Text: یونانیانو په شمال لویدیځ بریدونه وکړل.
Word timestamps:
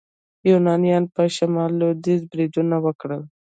یونانیانو 0.49 1.11
په 1.15 1.21
شمال 1.35 1.71
لویدیځ 1.79 2.21
بریدونه 2.31 2.75
وکړل. 2.85 3.21